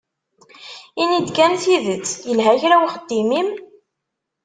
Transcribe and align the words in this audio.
Ini-d 1.01 1.27
kan 1.37 1.53
tidet, 1.63 2.07
yelha 2.27 2.53
kra 2.61 2.75
uxeddim-im? 2.87 3.49